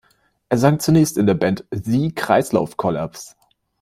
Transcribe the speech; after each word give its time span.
Er 0.49 0.57
sang 0.57 0.79
zunächst 0.79 1.15
in 1.19 1.27
der 1.27 1.35
Band 1.35 1.63
The 1.69 2.11
Kreislaufkollaps. 2.11 3.37